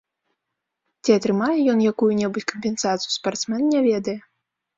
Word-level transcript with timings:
Ці 1.03 1.11
атрымае 1.19 1.57
ён 1.73 1.77
якую-небудзь 1.91 2.49
кампенсацыю, 2.53 3.11
спартсмен 3.19 3.63
не 3.77 3.85
ведае. 3.91 4.19